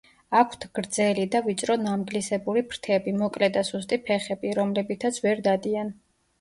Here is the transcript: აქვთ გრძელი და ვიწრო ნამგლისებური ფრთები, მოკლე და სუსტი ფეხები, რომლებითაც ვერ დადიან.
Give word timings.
აქვთ 0.37 0.63
გრძელი 0.77 1.25
და 1.35 1.41
ვიწრო 1.49 1.75
ნამგლისებური 1.83 2.65
ფრთები, 2.73 3.15
მოკლე 3.21 3.53
და 3.61 3.65
სუსტი 3.71 4.03
ფეხები, 4.11 4.59
რომლებითაც 4.63 5.25
ვერ 5.29 5.49
დადიან. 5.53 5.97